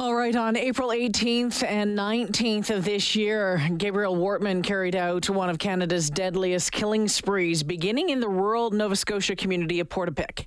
[0.00, 5.50] All right, on April 18th and 19th of this year, Gabriel Wortman carried out one
[5.50, 10.44] of Canada's deadliest killing sprees, beginning in the rural Nova Scotia community of Portapique.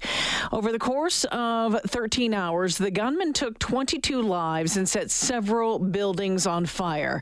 [0.54, 6.47] Over the course of 13 hours, the gunman took 22 lives and set several buildings
[6.47, 7.21] on fire.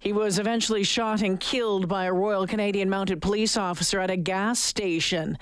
[0.00, 4.16] He was eventually shot and killed by a Royal Canadian Mounted Police officer at a
[4.16, 5.38] gas station.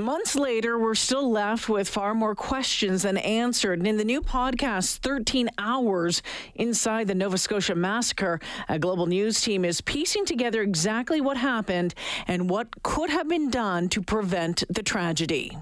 [0.00, 3.80] Months later, we're still left with far more questions than answered.
[3.80, 6.22] And in the new podcast, 13 Hours
[6.54, 11.96] Inside the Nova Scotia Massacre, a global news team is piecing together exactly what happened
[12.28, 15.58] and what could have been done to prevent the tragedy.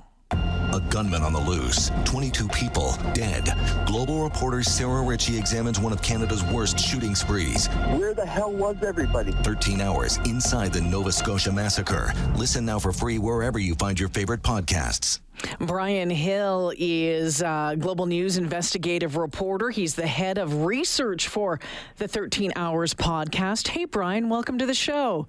[0.77, 1.91] A gunman on the loose.
[2.05, 3.57] 22 people dead.
[3.87, 7.69] Global reporter Sarah Ritchie examines one of Canada's worst shooting sprees.
[7.97, 9.33] Where the hell was everybody?
[9.33, 12.13] 13 hours inside the Nova Scotia massacre.
[12.37, 15.21] Listen now for free wherever you find your favorite podcasts.
[15.61, 19.71] Brian Hill is a global news investigative reporter.
[19.71, 21.59] He's the head of research for
[21.97, 23.69] the 13 Hours podcast.
[23.69, 25.27] Hey, Brian, welcome to the show.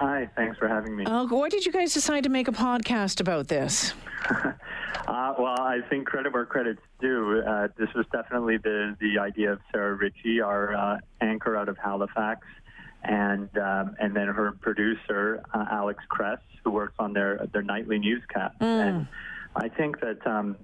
[0.00, 1.04] Hi, thanks for having me.
[1.04, 3.92] Uh, why did you guys decide to make a podcast about this?
[4.30, 4.54] uh,
[5.38, 7.42] well, I think credit where credit's due.
[7.46, 11.76] Uh, this was definitely the, the idea of Sarah Ritchie, our uh, anchor out of
[11.76, 12.46] Halifax,
[13.02, 17.98] and um, and then her producer uh, Alex Kress, who works on their their nightly
[17.98, 18.58] newscast.
[18.58, 18.88] Mm.
[18.88, 19.08] And
[19.54, 20.56] I think that um,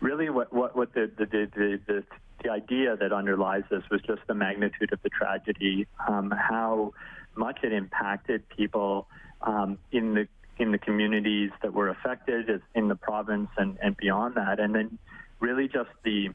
[0.00, 2.04] really what what, what the, the, the, the
[2.44, 6.92] the idea that underlies this was just the magnitude of the tragedy, um, how
[7.36, 9.06] much it impacted people
[9.42, 14.34] um, in the in the communities that were affected in the province and, and beyond
[14.36, 14.98] that, and then
[15.38, 16.30] really just the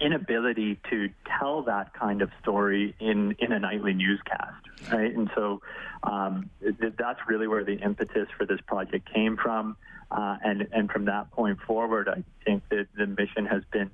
[0.00, 5.14] inability to tell that kind of story in, in a nightly newscast, right?
[5.14, 5.60] And so
[6.02, 6.50] um,
[6.98, 9.76] that's really where the impetus for this project came from.
[10.10, 13.90] Uh, and, and from that point forward, I think that the mission has been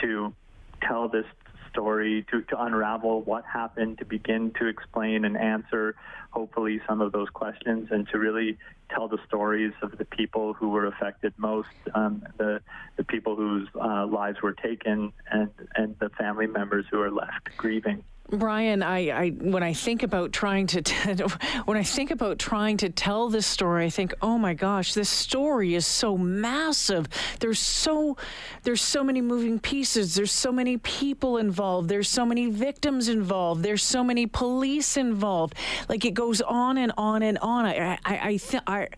[0.00, 0.32] to
[0.80, 1.26] tell this
[1.72, 5.94] story, to, to unravel what happened, to begin to explain and answer,
[6.30, 8.58] hopefully, some of those questions, and to really
[8.90, 12.60] tell the stories of the people who were affected most, um, the,
[12.96, 17.48] the people whose uh, lives were taken, and, and the family members who are left
[17.56, 18.04] grieving.
[18.32, 21.22] Brian, I, I when I think about trying to t-
[21.66, 25.10] when I think about trying to tell this story, I think, oh my gosh, this
[25.10, 27.08] story is so massive.
[27.40, 28.16] There's so
[28.62, 30.14] there's so many moving pieces.
[30.14, 31.90] There's so many people involved.
[31.90, 33.62] There's so many victims involved.
[33.62, 35.54] There's so many police involved.
[35.90, 37.66] Like it goes on and on and on.
[37.66, 38.88] I I, I think I.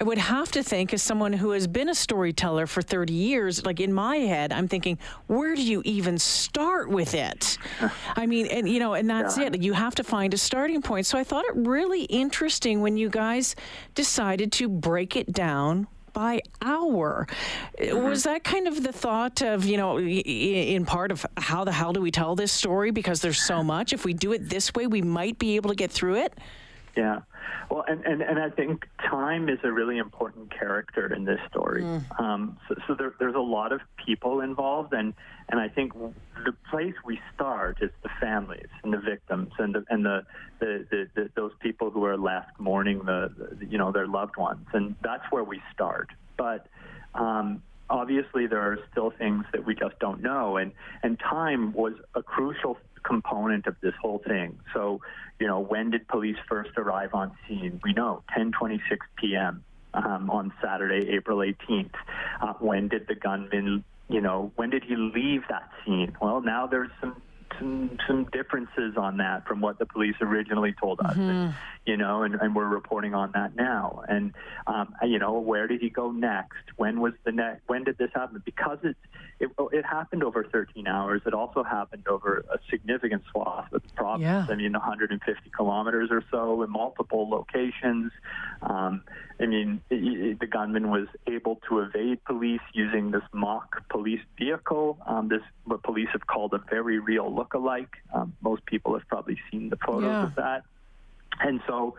[0.00, 3.66] I would have to think, as someone who has been a storyteller for 30 years,
[3.66, 7.58] like in my head, I'm thinking, where do you even start with it?
[8.14, 9.46] I mean, and you know, and that's Yeah.
[9.46, 9.60] it.
[9.62, 11.06] You have to find a starting point.
[11.06, 13.56] So I thought it really interesting when you guys
[13.96, 17.26] decided to break it down by hour.
[17.80, 18.08] Mm-hmm.
[18.08, 21.92] Was that kind of the thought of, you know, in part of how the hell
[21.92, 22.92] do we tell this story?
[22.92, 23.92] Because there's so much.
[23.92, 26.34] If we do it this way, we might be able to get through it.
[26.96, 27.20] Yeah.
[27.70, 31.84] Well, and, and, and I think time is a really important character in this story.
[32.18, 35.14] Um, so so there, there's a lot of people involved, and,
[35.50, 39.84] and I think the place we start is the families and the victims and the,
[39.90, 40.24] and the,
[40.60, 44.36] the, the, the those people who are left mourning the, the you know their loved
[44.36, 46.08] ones, and that's where we start.
[46.36, 46.66] But
[47.14, 50.72] um, obviously, there are still things that we just don't know, and
[51.02, 54.58] and time was a crucial component of this whole thing.
[54.74, 55.00] So,
[55.38, 57.80] you know, when did police first arrive on scene?
[57.82, 58.80] We know 10:26
[59.16, 59.64] p.m.
[59.94, 61.94] Um, on Saturday, April 18th.
[62.42, 66.14] Uh, when did the gunman, you know, when did he leave that scene?
[66.20, 67.20] Well, now there's some
[67.58, 71.54] some some differences on that from what the police originally told us, and,
[71.88, 74.02] you know, and, and we're reporting on that now.
[74.08, 74.34] And
[74.66, 76.58] um, you know, where did he go next?
[76.76, 77.62] When was the next?
[77.66, 78.42] When did this happen?
[78.44, 78.98] Because it's
[79.40, 81.22] it, it happened over 13 hours.
[81.24, 84.22] It also happened over a significant swath of the province.
[84.22, 84.46] Yeah.
[84.50, 88.12] I mean, 150 kilometers or so in multiple locations.
[88.60, 89.02] Um,
[89.40, 94.98] I mean, the gunman was able to evade police using this mock police vehicle.
[95.06, 97.94] Um, this what police have called a very real look-alike.
[98.12, 100.24] Um, most people have probably seen the photos Yeah.
[100.24, 100.64] of that.
[101.40, 101.94] And so,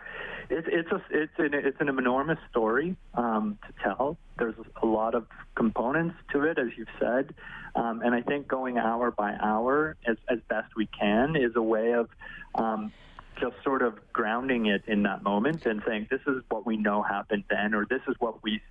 [0.50, 4.18] it's it's a it's an it's an enormous story um, to tell.
[4.38, 7.36] There's a lot of components to it, as you've said,
[7.76, 11.62] um, and I think going hour by hour as as best we can is a
[11.62, 12.10] way of
[12.56, 12.92] um,
[13.40, 17.02] just sort of grounding it in that moment and saying this is what we know
[17.04, 18.62] happened then, or this is what we,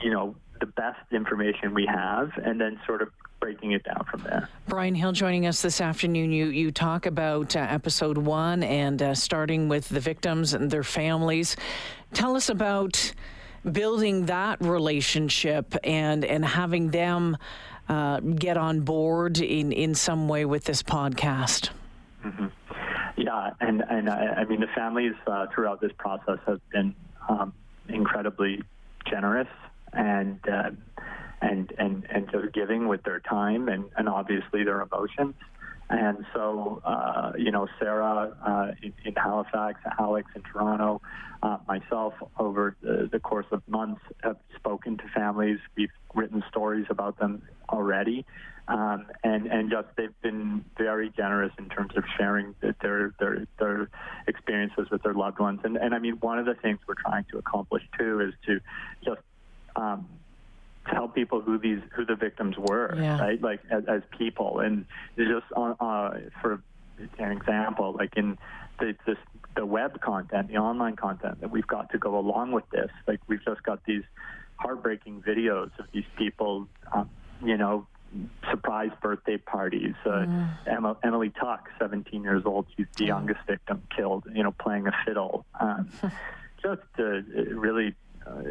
[0.00, 3.08] you know, the best information we have, and then sort of
[3.50, 4.48] breaking it down from there.
[4.68, 6.30] Brian Hill joining us this afternoon.
[6.30, 10.84] You you talk about uh, episode one and uh, starting with the victims and their
[10.84, 11.56] families.
[12.14, 13.12] Tell us about
[13.72, 17.36] building that relationship and and having them
[17.88, 21.70] uh, get on board in in some way with this podcast.
[22.24, 22.46] Mm-hmm.
[23.16, 26.94] Yeah, and and I, I, mean the families uh, throughout this process have been
[27.28, 27.52] um,
[27.88, 28.62] incredibly
[29.06, 29.48] generous
[29.92, 30.70] and uh,
[31.40, 35.34] and and and just giving with their time and and obviously their emotions.
[35.90, 41.02] And so, uh, you know, Sarah uh, in, in, Halifax, Alex in Toronto,
[41.42, 45.58] uh, myself over the, the, course of months have spoken to families.
[45.76, 48.24] We've written stories about them already.
[48.68, 53.90] Um, and and just they've been very generous in terms of sharing their their their
[54.28, 55.58] experiences with their loved ones.
[55.64, 58.60] And and I mean, one of the things we're trying to accomplish too is to
[59.04, 59.22] just
[59.74, 60.06] um,
[60.92, 63.18] tell people who these who the victims were, yeah.
[63.18, 63.40] right?
[63.40, 64.84] Like as, as people, and
[65.16, 66.62] just on uh, for
[67.18, 68.38] an example, like in
[68.78, 69.18] the this,
[69.56, 72.90] the web content, the online content that we've got to go along with this.
[73.06, 74.04] Like we've just got these
[74.56, 77.08] heartbreaking videos of these people, um,
[77.42, 77.86] you know,
[78.50, 79.94] surprise birthday parties.
[80.04, 80.50] Uh, mm.
[80.66, 84.92] Emma, Emily Tuck, 17 years old, she's the youngest victim killed, you know, playing a
[85.04, 85.46] fiddle.
[85.58, 85.88] Um,
[86.62, 87.94] just uh, really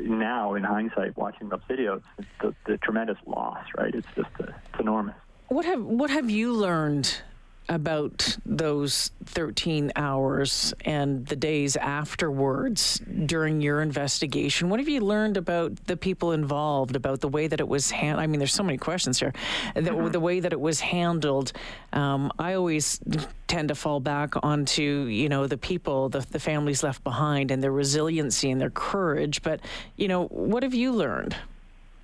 [0.09, 2.01] now in hindsight, watching those videos,
[2.41, 3.93] the, the tremendous loss, right?
[3.93, 5.15] It's just uh, it's enormous.
[5.47, 7.21] What have what have you learned
[7.69, 14.69] about those 13 hours and the days afterwards during your investigation.
[14.69, 18.23] What have you learned about the people involved, about the way that it was handled?
[18.23, 19.33] I mean, there's so many questions here.
[19.75, 20.07] The, mm-hmm.
[20.07, 21.53] the way that it was handled.
[21.93, 22.99] Um, I always
[23.47, 27.61] tend to fall back onto, you know, the people, the, the families left behind and
[27.61, 29.43] their resiliency and their courage.
[29.43, 29.61] But,
[29.95, 31.35] you know, what have you learned?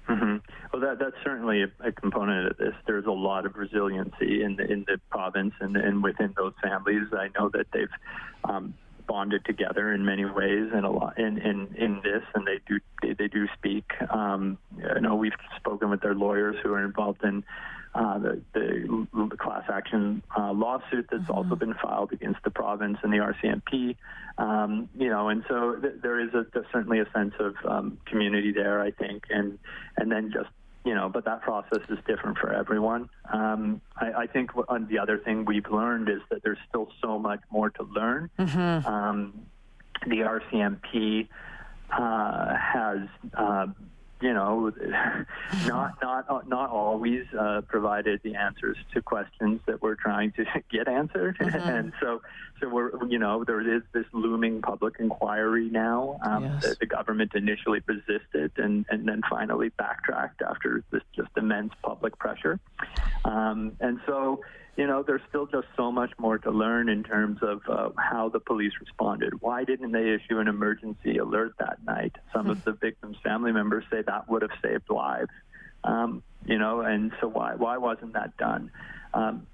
[0.09, 0.37] Mm-hmm.
[0.71, 2.73] Well, that, that's certainly a, a, component of this.
[2.85, 7.07] There's a lot of resiliency in the, in the province and, and within those families.
[7.11, 7.89] I know that they've
[8.43, 8.75] um,
[9.07, 12.79] bonded together in many ways and a lot in, in, in this, and they do
[13.01, 13.85] they, they do speak.
[14.09, 14.57] Um,
[14.95, 17.43] I know we've spoken with their lawyers who are involved in
[17.95, 21.31] uh, the, the, the, class action uh, lawsuit that's mm-hmm.
[21.31, 23.95] also been filed against the province and the RCMP.
[24.37, 28.51] Um, you know, and so th- there is a, certainly a sense of um, community
[28.51, 29.57] there, I think, and
[29.95, 30.49] and then just
[30.83, 33.09] you know, but that process is different for everyone.
[33.33, 37.17] Um, I, I, think on the other thing we've learned is that there's still so
[37.17, 38.29] much more to learn.
[38.37, 38.87] Mm-hmm.
[38.87, 39.45] Um,
[40.05, 41.27] the RCMP
[41.91, 42.99] uh, has
[43.33, 43.67] uh,
[44.21, 44.71] you know,
[45.67, 50.87] not not not always uh, provided the answers to questions that we're trying to get
[50.87, 51.55] answered, mm-hmm.
[51.69, 52.21] and so
[52.61, 56.63] so we're you know there is this looming public inquiry now um, yes.
[56.63, 62.17] that the government initially resisted and and then finally backtracked after this just immense public
[62.17, 62.59] pressure,
[63.25, 64.39] um, and so
[64.77, 68.29] you know, there's still just so much more to learn in terms of uh, how
[68.29, 69.41] the police responded.
[69.41, 72.15] Why didn't they issue an emergency alert that night?
[72.33, 72.69] Some of hmm.
[72.71, 75.31] the victims' family members say that would have saved lives.
[75.83, 78.71] Um, you know, and so why why wasn't that done?
[79.13, 79.47] Um,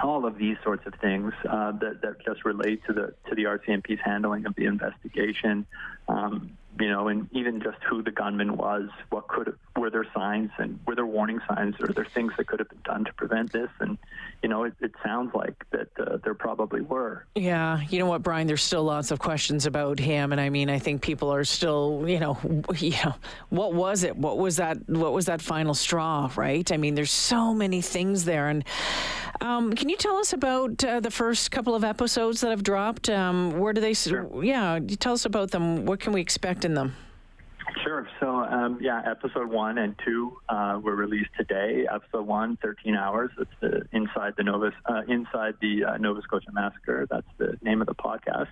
[0.00, 3.44] all of these sorts of things uh, that, that just relate to the to the
[3.44, 5.66] RCMP's handling of the investigation.
[6.08, 10.50] Um, you know, and even just who the gunman was, what could were there signs
[10.58, 13.52] and were there warning signs, or there things that could have been done to prevent
[13.52, 13.70] this?
[13.80, 13.98] And
[14.42, 17.24] you know, it, it sounds like that uh, there probably were.
[17.34, 18.46] Yeah, you know what, Brian?
[18.46, 22.04] There's still lots of questions about him, and I mean, I think people are still,
[22.06, 22.38] you know,
[22.76, 23.14] you know,
[23.50, 24.16] what was it?
[24.16, 24.88] What was that?
[24.88, 26.30] What was that final straw?
[26.36, 26.70] Right?
[26.72, 28.64] I mean, there's so many things there, and
[29.40, 33.08] um, can you tell us about uh, the first couple of episodes that have dropped?
[33.10, 33.94] Um, where do they?
[33.94, 34.44] Sure.
[34.44, 35.86] Yeah, tell us about them.
[35.86, 36.94] What can we expect in them?
[37.82, 38.08] Sure.
[38.20, 41.86] So, um, yeah, episode one and two uh, were released today.
[41.92, 43.30] Episode one, 13 hours.
[43.38, 47.06] It's the inside the Nova uh, inside the uh, Nova Scotia massacre.
[47.10, 48.48] That's the name of the podcast.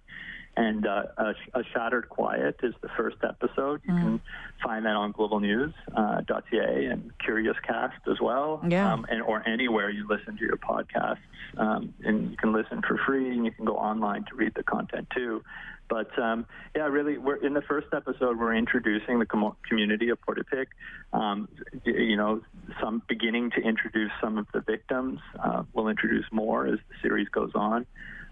[0.57, 3.81] And uh, a, a, Shattered Quiet is the first episode.
[3.87, 4.01] You mm.
[4.03, 4.21] can
[4.63, 8.93] find that on globalnews.ca uh, and Curious Cast as well, yeah.
[8.93, 11.19] Um, and or anywhere you listen to your podcasts.
[11.57, 14.63] Um, and you can listen for free, and you can go online to read the
[14.63, 15.43] content too.
[15.89, 18.39] But um, yeah, really, we're in the first episode.
[18.39, 20.69] We're introducing the com- community of Portapique.
[21.13, 21.49] Um,
[21.85, 22.41] you know,
[22.81, 25.21] some beginning to introduce some of the victims.
[25.39, 27.85] Uh, we'll introduce more as the series goes on,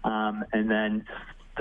[0.03, 1.05] um, and then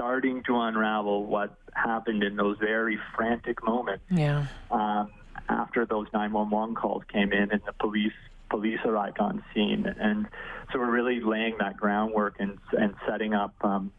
[0.01, 4.03] starting to unravel what happened in those very frantic moments.
[4.11, 4.47] Yeah.
[4.71, 5.11] Um,
[5.49, 8.13] after those 911 calls came in and the police
[8.49, 10.27] police arrived on scene, and
[10.73, 13.93] so we're really laying that groundwork and and setting up, um,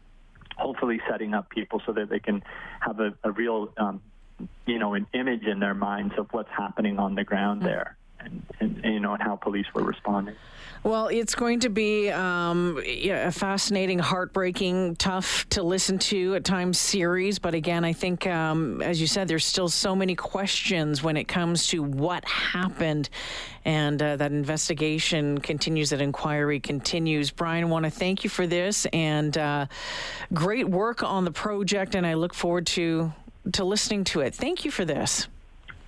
[0.56, 2.42] hopefully setting up people so that they can
[2.80, 4.02] have a, a real, um,
[4.66, 7.68] you know, an image in their minds of what's happening on the ground mm-hmm.
[7.68, 10.34] there and, and, you know and how police were responding.
[10.84, 16.76] Well, it's going to be um, a fascinating, heartbreaking, tough to listen to at times
[16.76, 17.38] series.
[17.38, 21.28] But again, I think, um, as you said, there's still so many questions when it
[21.28, 23.10] comes to what happened.
[23.64, 27.30] And uh, that investigation continues, that inquiry continues.
[27.30, 29.66] Brian, want to thank you for this and uh,
[30.34, 31.94] great work on the project.
[31.94, 33.12] And I look forward to,
[33.52, 34.34] to listening to it.
[34.34, 35.28] Thank you for this.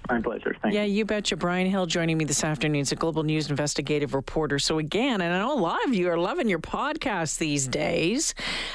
[0.08, 0.54] My pleasure.
[0.60, 1.06] Thank yeah, you.
[1.06, 1.34] betcha.
[1.36, 2.80] Brian Hill joining me this afternoon.
[2.80, 4.58] He's a global news investigative reporter.
[4.58, 8.34] So, again, and I know a lot of you are loving your podcast these days.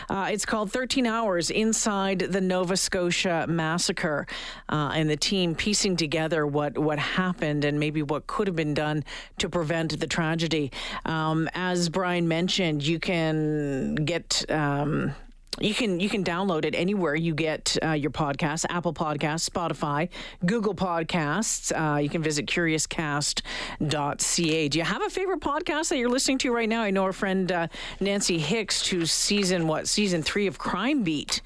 [0.10, 4.26] Uh, it's called 13 Hours Inside the Nova Scotia Massacre.
[4.70, 8.74] Uh, and the team piecing together what, what happened and maybe what could have been
[8.74, 9.04] done
[9.38, 10.72] to prevent the tragedy.
[11.06, 14.50] Um, as Brian mentioned, you can get.
[14.50, 15.14] Um,
[15.62, 20.08] you can you can download it anywhere you get uh, your podcasts apple podcasts spotify
[20.46, 26.10] google podcasts uh, you can visit curiouscast.ca do you have a favorite podcast that you're
[26.10, 26.82] listening to right now?
[26.82, 27.68] I know our friend uh,
[28.00, 31.42] nancy hixt who's season what season three of crime beat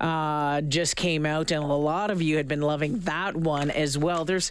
[0.00, 3.96] uh, just came out and a lot of you had been loving that one as
[3.96, 4.24] well.
[4.24, 4.50] There's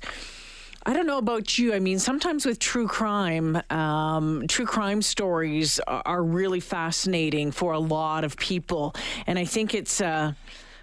[0.88, 1.74] I don't know about you.
[1.74, 7.80] I mean, sometimes with true crime, um, true crime stories are, really fascinating for a
[7.80, 10.00] lot of people, and I think it's.
[10.01, 10.34] Uh,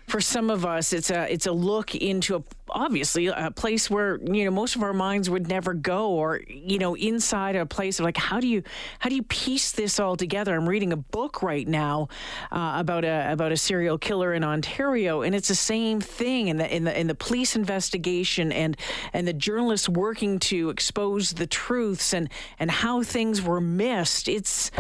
[0.07, 4.19] for some of us, it's a it's a look into a, obviously a place where
[4.23, 7.99] you know most of our minds would never go, or you know inside a place
[7.99, 8.63] of like how do you
[8.99, 10.55] how do you piece this all together?
[10.55, 12.09] I'm reading a book right now
[12.51, 16.59] uh, about a about a serial killer in Ontario, and it's the same thing in
[16.59, 18.77] the in the in the police investigation and
[19.13, 22.29] and the journalists working to expose the truths and
[22.59, 24.29] and how things were missed.
[24.29, 24.71] It's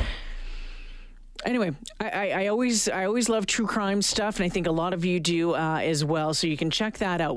[1.45, 4.73] anyway, I, I, I, always I always love true crime stuff, and I think a
[4.73, 6.35] lot of you do uh, as well.
[6.35, 7.37] So you can check that out.